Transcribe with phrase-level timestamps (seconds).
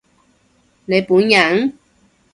[0.87, 1.77] 你本人？